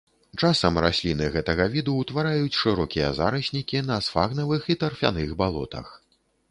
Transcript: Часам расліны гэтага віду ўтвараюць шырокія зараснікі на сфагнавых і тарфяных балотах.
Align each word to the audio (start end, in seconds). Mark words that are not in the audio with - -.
Часам 0.45 0.79
расліны 0.85 1.27
гэтага 1.35 1.67
віду 1.75 1.93
ўтвараюць 1.99 2.57
шырокія 2.63 3.13
зараснікі 3.19 3.87
на 3.93 4.01
сфагнавых 4.09 4.61
і 4.75 4.79
тарфяных 4.87 5.29
балотах. 5.43 5.99